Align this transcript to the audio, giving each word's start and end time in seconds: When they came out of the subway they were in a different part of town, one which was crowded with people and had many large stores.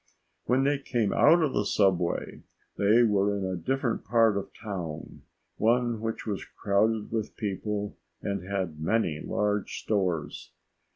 When 0.45 0.63
they 0.63 0.79
came 0.79 1.13
out 1.13 1.43
of 1.43 1.53
the 1.53 1.63
subway 1.63 2.41
they 2.75 3.03
were 3.03 3.37
in 3.37 3.45
a 3.45 3.55
different 3.55 4.03
part 4.03 4.35
of 4.35 4.49
town, 4.51 5.21
one 5.57 6.01
which 6.01 6.25
was 6.25 6.43
crowded 6.43 7.11
with 7.11 7.37
people 7.37 7.95
and 8.19 8.41
had 8.49 8.79
many 8.79 9.19
large 9.21 9.79
stores. 9.83 10.49